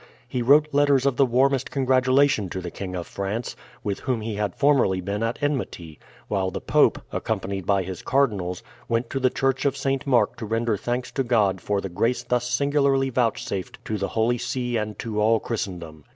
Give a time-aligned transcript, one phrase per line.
[0.27, 4.33] He wrote letters of the warmest congratulation to the King of France, with whom he
[4.33, 9.29] had formerly been at enmity; while the Pope, accompanied by his cardinals, went to the
[9.29, 10.07] church of St.
[10.07, 14.39] Mark to render thanks to God for the grace thus singularly vouchsafed to the Holy
[14.39, 16.03] See and to all Christendom.